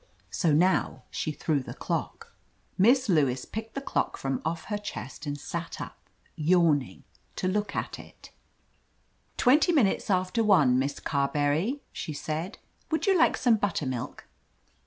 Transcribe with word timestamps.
So 0.31 0.51
now 0.51 1.03
she 1.11 1.31
threw 1.31 1.61
the 1.61 1.75
clock.)] 1.75 2.33
Miss 2.85 3.07
Lewis 3.07 3.45
picked 3.45 3.75
the 3.75 3.81
dock 3.81 4.17
from 4.17 4.41
off 4.43 4.63
her 4.63 4.79
chest 4.79 5.27
and 5.27 5.39
sat 5.39 5.79
up, 5.79 6.09
yawning, 6.35 7.03
to 7.35 7.47
look 7.47 7.75
at 7.75 7.99
it. 7.99 8.31
"Twenty 9.37 9.71
minutes 9.71 10.09
after 10.09 10.43
one. 10.43 10.79
Miss 10.79 10.99
Carberry," 10.99 11.83
she 11.93 12.13
said. 12.13 12.57
"Would 12.89 13.05
you 13.05 13.15
like 13.15 13.37
some 13.37 13.57
buttermilk?" 13.57 14.25